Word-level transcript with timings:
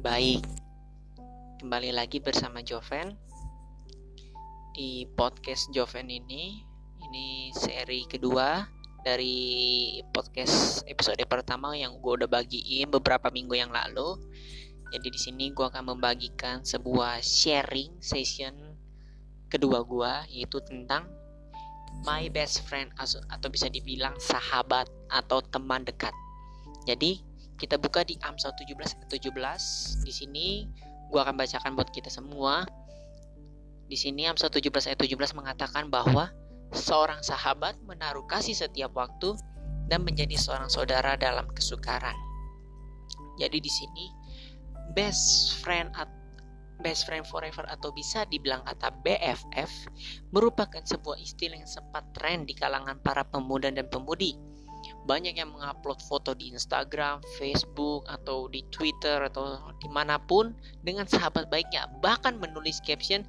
Baik, 0.00 0.40
kembali 1.60 1.92
lagi 1.92 2.24
bersama 2.24 2.64
Joven 2.64 3.20
di 4.72 5.04
podcast 5.12 5.68
Joven 5.76 6.08
ini. 6.08 6.64
Ini 7.04 7.52
seri 7.52 8.08
kedua 8.08 8.64
dari 9.04 10.00
podcast 10.08 10.88
episode 10.88 11.20
pertama 11.28 11.76
yang 11.76 12.00
gue 12.00 12.16
udah 12.16 12.32
bagiin 12.32 12.88
beberapa 12.88 13.28
minggu 13.28 13.52
yang 13.60 13.68
lalu. 13.68 14.16
Jadi 14.88 15.12
di 15.12 15.20
sini 15.20 15.44
gue 15.52 15.68
akan 15.68 15.92
membagikan 15.92 16.64
sebuah 16.64 17.20
sharing 17.20 18.00
session 18.00 18.56
kedua 19.52 19.84
gue 19.84 20.12
yaitu 20.32 20.64
tentang 20.64 21.12
my 22.08 22.32
best 22.32 22.64
friend 22.64 22.88
atau 23.28 23.52
bisa 23.52 23.68
dibilang 23.68 24.16
sahabat 24.16 24.88
atau 25.12 25.44
teman 25.44 25.84
dekat. 25.84 26.16
Jadi 26.88 27.20
kita 27.60 27.76
buka 27.76 28.00
di 28.08 28.16
Amsal 28.24 28.56
17 28.56 28.72
ayat 28.96 29.08
17. 29.12 30.00
Di 30.08 30.12
sini 30.16 30.64
gua 31.12 31.28
akan 31.28 31.36
bacakan 31.36 31.76
buat 31.76 31.92
kita 31.92 32.08
semua. 32.08 32.64
Di 33.84 34.00
sini 34.00 34.24
Amsal 34.24 34.48
17 34.48 34.88
ayat 34.88 34.96
17 34.96 35.36
mengatakan 35.36 35.92
bahwa 35.92 36.32
seorang 36.72 37.20
sahabat 37.20 37.76
menaruh 37.84 38.24
kasih 38.24 38.56
setiap 38.56 38.96
waktu 38.96 39.36
dan 39.92 40.00
menjadi 40.08 40.40
seorang 40.40 40.72
saudara 40.72 41.20
dalam 41.20 41.44
kesukaran. 41.52 42.16
Jadi 43.36 43.60
di 43.60 43.68
sini 43.68 44.08
best 44.96 45.60
friend 45.60 45.92
atau 45.92 46.16
best 46.80 47.04
friend 47.04 47.28
forever 47.28 47.68
atau 47.68 47.92
bisa 47.92 48.24
dibilang 48.32 48.64
kata 48.64 48.88
BFF 49.04 49.68
merupakan 50.32 50.80
sebuah 50.80 51.20
istilah 51.20 51.60
yang 51.60 51.68
sempat 51.68 52.08
tren 52.16 52.48
di 52.48 52.56
kalangan 52.56 52.96
para 53.04 53.20
pemuda 53.28 53.68
dan 53.68 53.84
pemudi 53.92 54.32
banyak 55.08 55.32
yang 55.36 55.52
mengupload 55.52 56.00
foto 56.04 56.36
di 56.36 56.52
Instagram, 56.52 57.24
Facebook, 57.40 58.04
atau 58.08 58.48
di 58.52 58.60
Twitter 58.68 59.24
atau 59.24 59.56
di 59.80 59.88
mana 59.88 60.20
pun 60.20 60.52
dengan 60.84 61.08
sahabat 61.08 61.48
baiknya, 61.48 61.88
bahkan 62.04 62.36
menulis 62.36 62.80
caption 62.84 63.24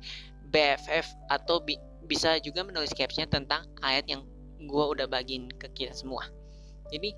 BFF 0.51 1.07
atau 1.31 1.63
bi 1.63 1.79
bisa 2.11 2.35
juga 2.43 2.67
menulis 2.67 2.91
caption 2.91 3.23
tentang 3.31 3.63
ayat 3.79 4.03
yang 4.11 4.27
gue 4.59 4.85
udah 4.97 5.07
bagiin 5.07 5.47
ke 5.55 5.71
kita 5.71 5.95
semua. 5.95 6.27
Jadi 6.91 7.15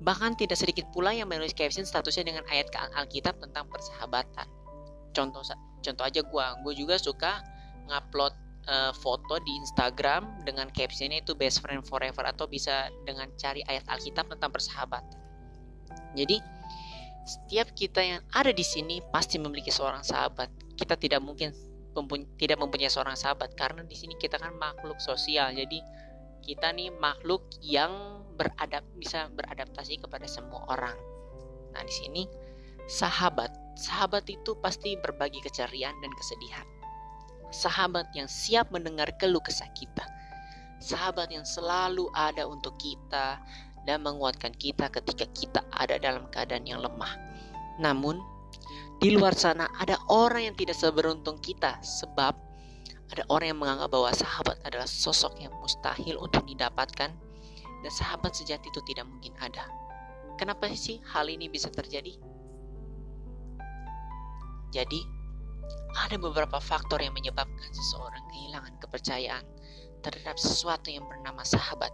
bahkan 0.00 0.32
tidak 0.32 0.56
sedikit 0.56 0.88
pula 0.96 1.12
yang 1.12 1.28
menulis 1.28 1.52
caption 1.52 1.84
statusnya 1.84 2.24
dengan 2.24 2.44
ayat 2.48 2.72
ke 2.72 2.78
Alkitab 2.96 3.36
tentang 3.36 3.68
persahabatan. 3.68 4.48
Contoh 5.12 5.44
contoh 5.84 6.04
aja 6.08 6.20
gue, 6.24 6.46
gue 6.64 6.74
juga 6.74 6.96
suka 6.96 7.44
ngupload 7.84 8.32
uh, 8.68 8.92
foto 8.92 9.40
di 9.40 9.52
Instagram 9.58 10.44
dengan 10.44 10.68
captionnya 10.70 11.24
itu 11.24 11.32
best 11.32 11.64
friend 11.64 11.82
forever 11.82 12.22
atau 12.28 12.44
bisa 12.46 12.92
dengan 13.02 13.26
cari 13.40 13.64
ayat 13.66 13.88
Alkitab 13.88 14.28
tentang 14.28 14.52
persahabatan. 14.52 15.18
Jadi 16.14 16.38
setiap 17.24 17.72
kita 17.76 18.00
yang 18.00 18.22
ada 18.32 18.52
di 18.52 18.64
sini 18.64 19.00
pasti 19.08 19.40
memiliki 19.40 19.72
seorang 19.72 20.04
sahabat. 20.04 20.52
Kita 20.76 20.94
tidak 20.94 21.24
mungkin 21.24 21.52
tidak 22.38 22.62
mempunyai 22.62 22.92
seorang 22.92 23.18
sahabat 23.18 23.58
karena 23.58 23.82
di 23.82 23.96
sini 23.98 24.14
kita 24.14 24.38
kan 24.38 24.54
makhluk 24.54 25.00
sosial. 25.02 25.50
Jadi 25.50 25.82
kita 26.44 26.70
nih 26.70 26.94
makhluk 26.94 27.42
yang 27.64 28.22
beradap 28.38 28.86
bisa 28.94 29.26
beradaptasi 29.34 29.98
kepada 29.98 30.30
semua 30.30 30.62
orang. 30.70 30.94
Nah, 31.74 31.82
di 31.82 31.90
sini 31.90 32.22
sahabat, 32.86 33.50
sahabat 33.74 34.24
itu 34.30 34.54
pasti 34.62 34.94
berbagi 34.94 35.42
keceriaan 35.42 35.98
dan 35.98 36.12
kesedihan 36.14 36.77
sahabat 37.50 38.12
yang 38.12 38.28
siap 38.28 38.68
mendengar 38.72 39.08
keluh 39.16 39.40
kesah 39.40 39.68
kita, 39.72 40.04
sahabat 40.78 41.32
yang 41.32 41.44
selalu 41.44 42.08
ada 42.14 42.44
untuk 42.44 42.76
kita 42.76 43.40
dan 43.88 44.04
menguatkan 44.04 44.52
kita 44.52 44.92
ketika 44.92 45.26
kita 45.32 45.60
ada 45.72 45.96
dalam 45.96 46.28
keadaan 46.28 46.68
yang 46.68 46.84
lemah. 46.84 47.16
Namun, 47.80 48.20
di 48.98 49.14
luar 49.14 49.32
sana 49.32 49.70
ada 49.78 49.96
orang 50.10 50.52
yang 50.52 50.56
tidak 50.58 50.74
seberuntung 50.74 51.38
kita 51.38 51.78
sebab 51.80 52.34
ada 53.08 53.24
orang 53.32 53.56
yang 53.56 53.60
menganggap 53.60 53.88
bahwa 53.88 54.10
sahabat 54.12 54.60
adalah 54.68 54.84
sosok 54.84 55.40
yang 55.40 55.54
mustahil 55.56 56.20
untuk 56.20 56.44
didapatkan 56.44 57.10
dan 57.78 57.92
sahabat 57.94 58.36
sejati 58.36 58.68
itu 58.68 58.82
tidak 58.84 59.08
mungkin 59.08 59.32
ada. 59.40 59.64
Kenapa 60.36 60.68
sih 60.76 61.00
hal 61.14 61.32
ini 61.32 61.48
bisa 61.48 61.72
terjadi? 61.72 62.14
Jadi, 64.68 65.00
ada 65.98 66.16
beberapa 66.16 66.62
faktor 66.62 67.02
yang 67.02 67.12
menyebabkan 67.16 67.70
seseorang 67.74 68.22
kehilangan 68.30 68.74
kepercayaan 68.80 69.44
terhadap 70.00 70.38
sesuatu 70.38 70.88
yang 70.88 71.04
bernama 71.04 71.42
sahabat. 71.42 71.90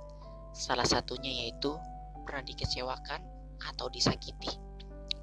Salah 0.54 0.86
satunya 0.86 1.30
yaitu 1.44 1.74
pernah 2.22 2.44
dikecewakan 2.46 3.20
atau 3.64 3.86
disakiti. 3.90 4.54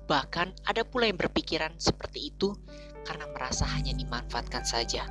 Bahkan 0.10 0.68
ada 0.68 0.84
pula 0.84 1.08
yang 1.08 1.16
berpikiran 1.16 1.78
seperti 1.80 2.36
itu 2.36 2.52
karena 3.08 3.30
merasa 3.32 3.64
hanya 3.64 3.96
dimanfaatkan 3.96 4.66
saja. 4.68 5.08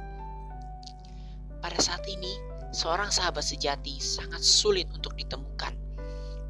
Pada 1.61 1.79
saat 1.81 2.05
ini, 2.09 2.37
seorang 2.73 3.09
sahabat 3.09 3.45
sejati 3.45 3.97
sangat 4.01 4.41
sulit 4.45 4.89
untuk 4.93 5.17
ditemukan. 5.17 5.73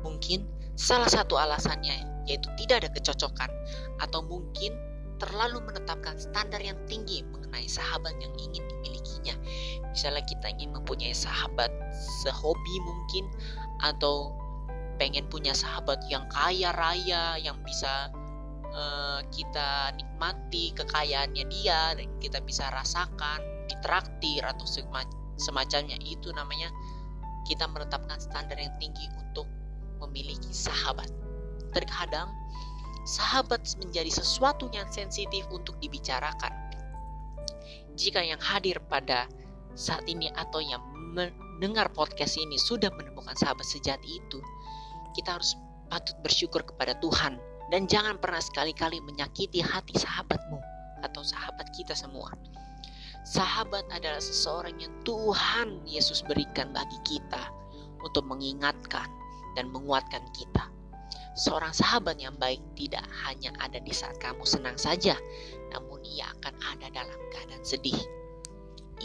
Mungkin 0.02 0.46
salah 0.74 1.08
satu 1.08 1.36
alasannya 1.36 2.24
yaitu 2.28 2.46
tidak 2.58 2.86
ada 2.86 2.90
kecocokan 2.94 3.50
atau 3.98 4.22
mungkin 4.22 4.76
terlalu 5.20 5.60
menetapkan 5.68 6.16
standar 6.16 6.58
yang 6.64 6.80
tinggi 6.88 7.20
mengenai 7.28 7.68
sahabat 7.68 8.16
yang 8.18 8.32
ingin 8.40 8.64
dimilikinya. 8.64 9.36
Misalnya 9.92 10.24
kita 10.24 10.48
ingin 10.56 10.72
mempunyai 10.72 11.12
sahabat 11.12 11.68
sehobi 12.24 12.76
mungkin 12.80 13.28
atau 13.84 14.32
pengen 14.96 15.28
punya 15.28 15.52
sahabat 15.52 16.00
yang 16.08 16.24
kaya 16.32 16.72
raya 16.76 17.36
yang 17.40 17.56
bisa 17.64 18.08
uh, 18.72 19.20
kita 19.32 19.92
nikmati 19.96 20.72
kekayaannya 20.76 21.44
dia 21.48 21.96
dan 21.96 22.08
kita 22.20 22.40
bisa 22.44 22.68
rasakan 22.72 23.40
ditraktir 23.68 24.44
atau 24.44 24.66
semacamnya 25.40 25.96
itu 26.04 26.28
namanya 26.36 26.68
kita 27.48 27.64
menetapkan 27.68 28.20
standar 28.20 28.60
yang 28.60 28.72
tinggi 28.76 29.08
untuk 29.16 29.48
memiliki 30.00 30.52
sahabat. 30.52 31.08
Terkadang 31.72 32.28
sahabat 33.10 33.66
menjadi 33.82 34.06
sesuatu 34.06 34.70
yang 34.70 34.86
sensitif 34.94 35.42
untuk 35.50 35.74
dibicarakan. 35.82 36.54
Jika 37.98 38.22
yang 38.22 38.38
hadir 38.38 38.78
pada 38.86 39.26
saat 39.74 40.06
ini 40.06 40.30
atau 40.38 40.62
yang 40.62 40.78
mendengar 41.10 41.90
podcast 41.90 42.38
ini 42.38 42.54
sudah 42.54 42.94
menemukan 42.94 43.34
sahabat 43.34 43.66
sejati 43.66 44.22
itu, 44.22 44.38
kita 45.18 45.34
harus 45.34 45.58
patut 45.90 46.14
bersyukur 46.22 46.62
kepada 46.62 46.94
Tuhan 47.02 47.42
dan 47.74 47.90
jangan 47.90 48.14
pernah 48.22 48.38
sekali-kali 48.38 49.02
menyakiti 49.02 49.58
hati 49.58 49.98
sahabatmu 49.98 50.58
atau 51.02 51.22
sahabat 51.26 51.66
kita 51.74 51.98
semua. 51.98 52.30
Sahabat 53.26 53.84
adalah 53.90 54.22
seseorang 54.22 54.78
yang 54.80 54.94
Tuhan 55.02 55.82
Yesus 55.84 56.22
berikan 56.24 56.72
bagi 56.72 56.96
kita 57.04 57.52
untuk 58.00 58.24
mengingatkan 58.24 59.06
dan 59.58 59.68
menguatkan 59.68 60.24
kita. 60.32 60.79
Seorang 61.30 61.70
sahabat 61.70 62.18
yang 62.18 62.34
baik 62.42 62.58
tidak 62.74 63.06
hanya 63.22 63.54
ada 63.62 63.78
di 63.78 63.94
saat 63.94 64.18
kamu 64.18 64.42
senang 64.42 64.74
saja, 64.74 65.14
namun 65.70 66.02
ia 66.02 66.26
akan 66.26 66.54
ada 66.74 66.90
dalam 66.90 67.20
keadaan 67.30 67.62
sedih. 67.62 67.98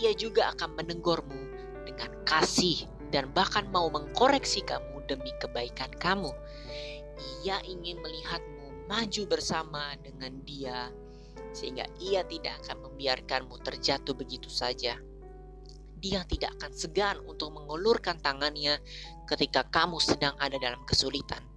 Ia 0.02 0.12
juga 0.18 0.50
akan 0.58 0.74
menegurmu 0.74 1.42
dengan 1.86 2.10
kasih 2.26 2.90
dan 3.14 3.30
bahkan 3.30 3.70
mau 3.70 3.94
mengkoreksi 3.94 4.66
kamu 4.66 5.06
demi 5.06 5.30
kebaikan 5.38 5.94
kamu. 6.02 6.34
Ia 7.46 7.62
ingin 7.62 8.02
melihatmu 8.02 8.90
maju 8.90 9.22
bersama 9.30 9.94
dengan 10.02 10.42
dia 10.42 10.90
sehingga 11.54 11.86
ia 12.02 12.26
tidak 12.26 12.58
akan 12.66 12.90
membiarkanmu 12.90 13.56
terjatuh 13.62 14.18
begitu 14.18 14.50
saja. 14.50 14.98
Dia 16.02 16.26
tidak 16.26 16.58
akan 16.60 16.74
segan 16.74 17.22
untuk 17.24 17.54
mengulurkan 17.54 18.18
tangannya 18.20 18.82
ketika 19.30 19.64
kamu 19.70 20.02
sedang 20.02 20.36
ada 20.42 20.60
dalam 20.60 20.84
kesulitan 20.84 21.55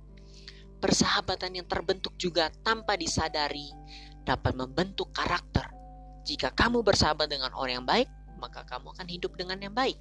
Persahabatan 0.78 1.59
yang 1.59 1.66
terbentuk 1.66 2.15
juga 2.15 2.55
tanpa 2.62 2.94
disadari 2.94 3.66
dapat 4.22 4.54
membentuk 4.54 5.10
karakter. 5.10 5.66
Jika 6.22 6.54
kamu 6.54 6.86
bersahabat 6.86 7.27
dengan 7.27 7.51
orang 7.57 7.83
yang 7.83 7.89
baik, 7.89 8.09
maka 8.39 8.63
kamu 8.63 8.95
akan 8.95 9.07
hidup 9.10 9.34
dengan 9.34 9.59
yang 9.59 9.75
baik. 9.75 9.98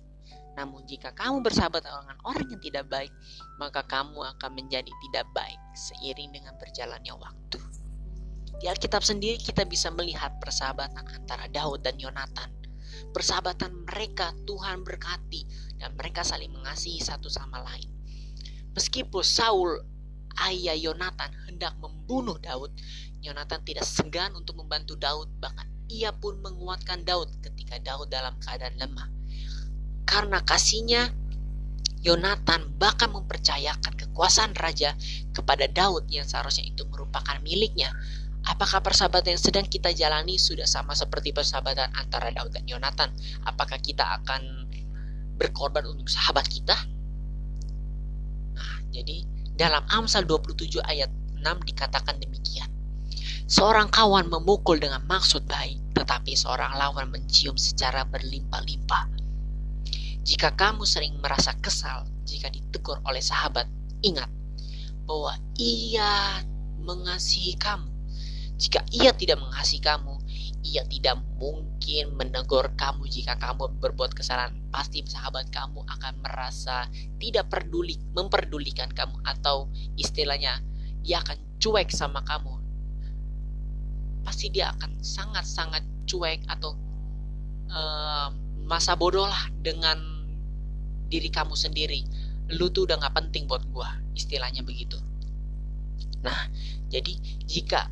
Namun 0.57 0.85
jika 0.89 1.13
kamu 1.13 1.45
bersahabat 1.45 1.85
dengan 1.85 2.17
orang 2.25 2.45
yang 2.49 2.61
tidak 2.61 2.85
baik, 2.89 3.13
maka 3.61 3.85
kamu 3.85 4.21
akan 4.37 4.51
menjadi 4.57 4.89
tidak 4.89 5.25
baik 5.33 5.59
seiring 5.73 6.33
dengan 6.33 6.53
berjalannya 6.57 7.13
waktu. 7.13 7.61
Di 8.57 8.65
Alkitab 8.65 9.05
sendiri 9.05 9.37
kita 9.37 9.69
bisa 9.69 9.93
melihat 9.93 10.33
persahabatan 10.41 11.05
antara 11.13 11.45
Daud 11.53 11.85
dan 11.85 11.93
Yonatan. 12.01 12.49
Persahabatan 13.13 13.85
mereka 13.85 14.33
Tuhan 14.49 14.81
berkati 14.81 15.45
dan 15.77 15.93
mereka 15.93 16.25
saling 16.25 16.49
mengasihi 16.49 16.97
satu 16.97 17.29
sama 17.29 17.61
lain. 17.61 17.85
Meskipun 18.73 19.21
Saul 19.21 19.77
ayah 20.45 20.77
Yonatan 20.77 21.33
hendak 21.49 21.73
membunuh 21.81 22.37
Daud, 22.37 22.69
Yonatan 23.25 23.65
tidak 23.65 23.85
segan 23.87 24.35
untuk 24.37 24.61
membantu 24.61 24.93
Daud, 24.93 25.31
bahkan 25.41 25.65
ia 25.87 26.11
pun 26.13 26.37
menguatkan 26.43 27.01
Daud 27.07 27.31
ketika 27.41 27.79
Daud 27.79 28.11
dalam 28.11 28.35
keadaan 28.43 28.75
lemah. 28.77 29.07
Karena 30.07 30.39
kasihnya, 30.43 31.11
Yonatan 32.05 32.77
bahkan 32.77 33.09
mempercayakan 33.11 33.97
kekuasaan 33.97 34.53
raja 34.55 34.93
kepada 35.33 35.65
Daud 35.67 36.07
yang 36.07 36.23
seharusnya 36.23 36.69
itu 36.69 36.85
merupakan 36.87 37.35
miliknya. 37.43 37.91
Apakah 38.47 38.79
persahabatan 38.79 39.35
yang 39.35 39.43
sedang 39.43 39.67
kita 39.67 39.91
jalani 39.91 40.39
sudah 40.39 40.63
sama 40.63 40.95
seperti 40.95 41.35
persahabatan 41.35 41.91
antara 41.99 42.31
Daud 42.31 42.55
dan 42.55 42.63
Yonatan? 42.63 43.11
Apakah 43.43 43.75
kita 43.83 44.23
akan 44.23 44.71
berkorban 45.35 45.83
untuk 45.83 46.07
sahabat 46.07 46.47
kita? 46.47 46.77
Nah, 48.55 48.77
jadi 48.95 49.27
dalam 49.57 49.83
Amsal 49.89 50.23
27 50.29 50.79
ayat 50.85 51.09
6 51.41 51.43
dikatakan 51.67 52.21
demikian. 52.21 52.69
Seorang 53.47 53.89
kawan 53.89 54.29
memukul 54.29 54.77
dengan 54.77 55.01
maksud 55.09 55.49
baik, 55.49 55.79
tetapi 55.97 56.37
seorang 56.37 56.77
lawan 56.77 57.09
mencium 57.09 57.57
secara 57.57 58.05
berlimpah-limpah. 58.05 59.09
Jika 60.21 60.53
kamu 60.53 60.83
sering 60.83 61.17
merasa 61.23 61.55
kesal 61.57 62.05
jika 62.27 62.51
ditegur 62.51 62.99
oleh 63.07 63.23
sahabat, 63.23 63.65
ingat 64.03 64.27
bahwa 65.07 65.39
ia 65.55 66.43
mengasihi 66.83 67.55
kamu 67.55 67.97
jika 68.57 68.81
ia 68.89 69.13
tidak 69.13 69.37
mengasihi 69.37 69.77
kamu, 69.77 70.16
ia 70.67 70.83
tidak 70.83 71.23
mungkin 71.39 72.19
menegur 72.19 72.75
kamu 72.75 73.07
jika 73.07 73.39
kamu 73.39 73.79
berbuat 73.79 74.11
kesalahan. 74.11 74.51
Pasti 74.67 74.99
sahabat 75.07 75.47
kamu 75.47 75.87
akan 75.87 76.13
merasa 76.19 76.91
tidak 77.17 77.47
peduli, 77.47 77.95
memperdulikan 78.11 78.91
kamu 78.91 79.15
atau 79.23 79.71
istilahnya 79.95 80.59
dia 81.07 81.23
akan 81.23 81.39
cuek 81.63 81.87
sama 81.87 82.19
kamu. 82.27 82.59
Pasti 84.27 84.51
dia 84.51 84.75
akan 84.75 84.99
sangat-sangat 84.99 85.87
cuek 86.03 86.43
atau 86.51 86.75
uh, 87.71 88.29
masa 88.67 88.99
bodoh 88.99 89.23
lah 89.23 89.47
dengan 89.63 89.95
diri 91.07 91.31
kamu 91.31 91.55
sendiri. 91.55 92.03
Lu 92.59 92.67
tuh 92.71 92.87
udah 92.87 92.99
gak 92.99 93.15
penting 93.15 93.47
buat 93.47 93.63
gua, 93.71 93.87
istilahnya 94.15 94.63
begitu. 94.67 94.99
Nah, 96.23 96.51
jadi 96.91 97.15
jika 97.47 97.87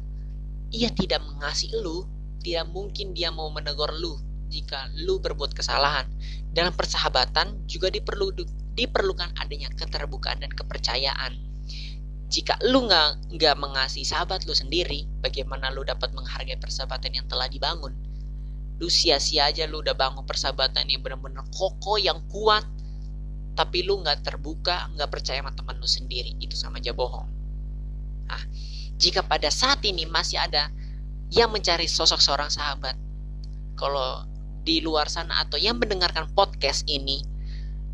ia 0.75 0.91
tidak 0.91 1.23
mengasihi 1.23 1.75
lu, 1.79 2.03
tidak 2.45 2.69
mungkin 2.69 3.17
dia 3.17 3.33
mau 3.33 3.49
menegur 3.49 3.89
lu 3.97 4.21
jika 4.53 4.93
lu 5.01 5.17
berbuat 5.17 5.57
kesalahan. 5.57 6.05
Dalam 6.53 6.71
persahabatan 6.77 7.65
juga 7.65 7.89
diperlu, 7.89 8.31
diperlukan 8.77 9.33
adanya 9.41 9.73
keterbukaan 9.73 10.45
dan 10.45 10.53
kepercayaan. 10.53 11.33
Jika 12.29 12.61
lu 12.69 12.85
nggak 12.85 13.33
nggak 13.33 13.55
mengasihi 13.57 14.05
sahabat 14.05 14.45
lu 14.45 14.53
sendiri, 14.53 15.09
bagaimana 15.25 15.73
lu 15.73 15.81
dapat 15.81 16.13
menghargai 16.13 16.61
persahabatan 16.61 17.17
yang 17.17 17.25
telah 17.25 17.49
dibangun? 17.49 17.97
Lu 18.77 18.91
sia-sia 18.91 19.49
aja 19.49 19.65
lu 19.65 19.81
udah 19.81 19.97
bangun 19.97 20.23
persahabatan 20.27 20.85
yang 20.85 21.01
benar-benar 21.01 21.49
kokoh 21.49 21.97
yang 21.97 22.21
kuat, 22.29 22.63
tapi 23.57 23.81
lu 23.87 24.03
nggak 24.05 24.21
terbuka, 24.21 24.91
nggak 24.93 25.09
percaya 25.09 25.41
sama 25.41 25.51
teman 25.55 25.75
lu 25.81 25.87
sendiri, 25.87 26.37
itu 26.37 26.53
sama 26.53 26.77
aja 26.77 26.91
bohong. 26.91 27.27
Nah, 28.25 28.41
jika 28.99 29.23
pada 29.23 29.47
saat 29.51 29.83
ini 29.87 30.03
masih 30.07 30.39
ada 30.39 30.71
yang 31.35 31.51
mencari 31.51 31.83
sosok 31.83 32.23
seorang 32.23 32.47
sahabat, 32.47 32.95
kalau 33.75 34.23
di 34.63 34.79
luar 34.79 35.11
sana 35.11 35.43
atau 35.43 35.59
yang 35.59 35.75
mendengarkan 35.75 36.31
podcast 36.31 36.87
ini, 36.87 37.19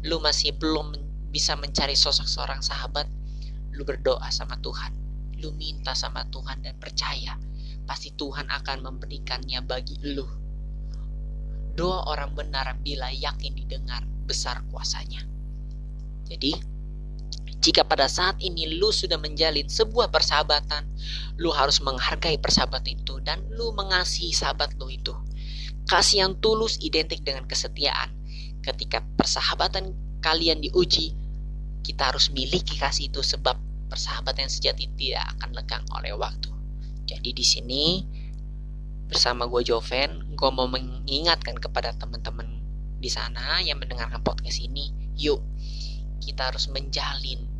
lu 0.05 0.21
masih 0.21 0.53
belum 0.61 0.93
bisa 1.33 1.57
mencari 1.57 1.97
sosok 1.97 2.29
seorang 2.29 2.61
sahabat, 2.61 3.09
lu 3.73 3.81
berdoa 3.81 4.29
sama 4.29 4.61
Tuhan, 4.61 4.93
lu 5.41 5.57
minta 5.57 5.97
sama 5.97 6.21
Tuhan 6.29 6.61
dan 6.61 6.77
percaya, 6.77 7.33
pasti 7.89 8.13
Tuhan 8.13 8.45
akan 8.45 8.77
memberikannya 8.85 9.57
bagi 9.65 9.97
lu. 10.05 10.29
Doa 11.73 12.13
orang 12.13 12.37
benar 12.37 12.77
bila 12.77 13.09
yakin 13.09 13.57
didengar 13.57 14.05
besar 14.29 14.61
kuasanya. 14.69 15.25
Jadi, 16.29 16.55
jika 17.61 17.85
pada 17.85 18.09
saat 18.09 18.41
ini 18.41 18.81
lu 18.81 18.89
sudah 18.89 19.21
menjalin 19.21 19.69
sebuah 19.69 20.09
persahabatan, 20.09 20.81
lu 21.37 21.53
harus 21.53 21.77
menghargai 21.85 22.41
persahabatan 22.41 22.97
itu 22.97 23.21
dan 23.21 23.45
lu 23.53 23.69
mengasihi 23.77 24.33
sahabat 24.33 24.73
lu 24.81 24.89
itu. 24.89 25.13
Kasih 25.85 26.25
yang 26.25 26.33
tulus 26.41 26.81
identik 26.81 27.21
dengan 27.21 27.45
kesetiaan. 27.45 28.09
Ketika 28.65 29.05
persahabatan 29.13 29.93
kalian 30.25 30.65
diuji, 30.65 31.13
kita 31.85 32.09
harus 32.09 32.33
miliki 32.33 32.81
kasih 32.81 33.13
itu 33.13 33.21
sebab 33.21 33.53
persahabatan 33.93 34.49
yang 34.49 34.53
sejati 34.53 34.89
tidak 34.97 35.29
akan 35.37 35.49
lekang 35.53 35.85
oleh 35.93 36.17
waktu. 36.17 36.49
Jadi 37.05 37.29
di 37.29 37.45
sini 37.45 37.85
bersama 39.05 39.45
gue 39.45 39.61
Joven, 39.61 40.33
gue 40.33 40.49
mau 40.49 40.65
mengingatkan 40.65 41.61
kepada 41.61 41.93
teman-teman 41.93 42.57
di 42.97 43.09
sana 43.09 43.61
yang 43.61 43.77
mendengarkan 43.77 44.25
podcast 44.25 44.57
ini, 44.65 44.89
yuk 45.13 45.45
kita 46.21 46.53
harus 46.53 46.69
menjalin 46.69 47.50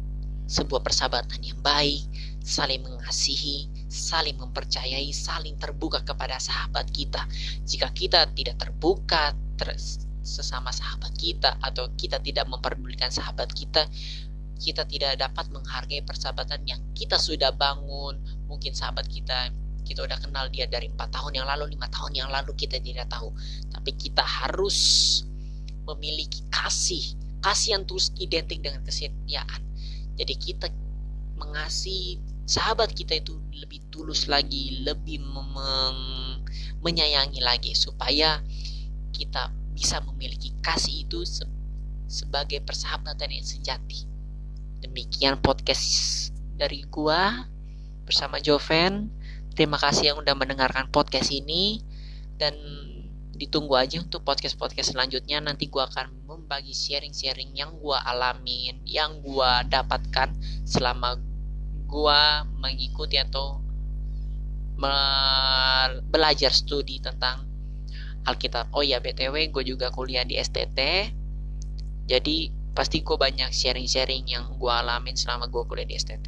sebuah 0.48 0.82
persahabatan 0.84 1.40
yang 1.42 1.60
baik, 1.64 2.04
saling 2.42 2.82
mengasihi, 2.82 3.70
saling 3.88 4.36
mempercayai, 4.40 5.12
saling 5.14 5.56
terbuka 5.62 6.02
kepada 6.02 6.40
sahabat 6.42 6.90
kita. 6.90 7.24
Jika 7.68 7.94
kita 7.94 8.30
tidak 8.34 8.58
terbuka 8.60 9.36
ter 9.56 9.78
sesama 10.22 10.70
sahabat 10.70 11.12
kita 11.18 11.58
atau 11.60 11.90
kita 11.98 12.22
tidak 12.22 12.46
memperdulikan 12.50 13.10
sahabat 13.10 13.50
kita, 13.54 13.90
kita 14.62 14.86
tidak 14.86 15.18
dapat 15.18 15.50
menghargai 15.50 16.06
persahabatan 16.06 16.62
yang 16.70 16.82
kita 16.94 17.18
sudah 17.18 17.50
bangun. 17.54 18.22
Mungkin 18.46 18.78
sahabat 18.78 19.10
kita 19.10 19.50
kita 19.82 20.06
udah 20.06 20.22
kenal 20.22 20.46
dia 20.54 20.70
dari 20.70 20.88
empat 20.88 21.10
tahun 21.10 21.42
yang 21.42 21.48
lalu, 21.50 21.74
lima 21.74 21.90
tahun 21.90 22.14
yang 22.14 22.30
lalu 22.30 22.54
kita 22.54 22.78
tidak 22.80 23.10
tahu. 23.10 23.34
Tapi 23.74 23.92
kita 23.98 24.22
harus 24.22 24.78
memiliki 25.90 26.46
kasih, 26.54 27.18
kasih 27.42 27.82
yang 27.82 27.84
terus 27.90 28.14
identik 28.22 28.62
dengan 28.62 28.86
kesetiaan 28.86 29.71
jadi 30.20 30.34
kita 30.36 30.68
mengasihi 31.40 32.22
sahabat 32.46 32.92
kita 32.92 33.18
itu 33.18 33.38
lebih 33.56 33.80
tulus 33.94 34.28
lagi, 34.28 34.84
lebih 34.84 35.24
menyayangi 36.84 37.40
lagi 37.40 37.72
supaya 37.78 38.44
kita 39.16 39.54
bisa 39.72 40.04
memiliki 40.04 40.52
kasih 40.60 41.08
itu 41.08 41.24
se 41.24 41.48
sebagai 42.12 42.60
persahabatan 42.60 43.32
yang 43.32 43.48
sejati. 43.48 44.04
Demikian 44.84 45.40
podcast 45.40 46.30
dari 46.60 46.84
gua 46.92 47.48
bersama 48.04 48.44
Joven. 48.44 49.08
Terima 49.56 49.80
kasih 49.80 50.12
yang 50.12 50.18
udah 50.20 50.36
mendengarkan 50.36 50.92
podcast 50.92 51.32
ini 51.32 51.80
dan 52.36 52.52
ditunggu 53.42 53.74
aja 53.74 53.98
untuk 53.98 54.22
podcast-podcast 54.22 54.94
selanjutnya. 54.94 55.42
Nanti 55.42 55.66
gue 55.66 55.82
akan 55.82 56.30
membagi 56.30 56.78
sharing-sharing 56.78 57.58
yang 57.58 57.74
gue 57.82 57.98
alamin 57.98 58.78
yang 58.86 59.18
gue 59.26 59.52
dapatkan 59.66 60.30
selama 60.62 61.18
gue 61.90 62.22
mengikuti 62.62 63.18
atau 63.18 63.58
belajar 66.10 66.54
studi 66.54 67.02
tentang 67.02 67.46
Alkitab. 68.26 68.70
Oh 68.74 68.86
ya 68.86 69.02
btw 69.02 69.50
gue 69.50 69.64
juga 69.66 69.90
kuliah 69.90 70.26
di 70.26 70.38
STT 70.38 71.10
jadi 72.06 72.38
pasti 72.74 73.02
gue 73.06 73.18
banyak 73.18 73.50
sharing-sharing 73.54 74.26
yang 74.30 74.58
gue 74.58 74.74
alamin 74.74 75.14
selama 75.14 75.50
gue 75.50 75.62
kuliah 75.70 75.86
di 75.86 75.98
STT 75.98 76.28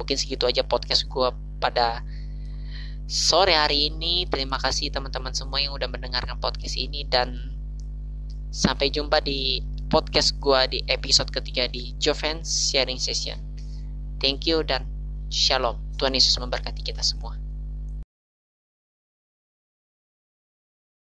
mungkin 0.00 0.16
segitu 0.16 0.48
aja 0.48 0.64
podcast 0.64 1.04
gue 1.08 1.28
pada 1.60 2.00
sore 3.10 3.58
hari 3.58 3.90
ini. 3.90 4.22
Terima 4.30 4.62
kasih 4.62 4.94
teman-teman 4.94 5.34
semua 5.34 5.58
yang 5.58 5.74
udah 5.74 5.90
mendengarkan 5.90 6.38
podcast 6.38 6.78
ini 6.78 7.02
dan 7.02 7.34
sampai 8.54 8.86
jumpa 8.86 9.18
di 9.18 9.58
podcast 9.90 10.38
gua 10.38 10.70
di 10.70 10.86
episode 10.86 11.34
ketiga 11.34 11.66
di 11.66 11.98
Joven 11.98 12.46
Sharing 12.46 13.02
Session. 13.02 13.42
Thank 14.22 14.46
you 14.46 14.62
dan 14.62 14.86
shalom. 15.26 15.82
Tuhan 15.98 16.14
Yesus 16.14 16.38
memberkati 16.38 16.86
kita 16.86 17.02
semua. 17.02 17.39